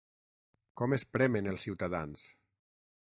[0.81, 2.25] Com espremen els ciutadans!